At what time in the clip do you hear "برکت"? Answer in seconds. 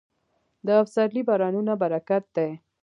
1.81-2.23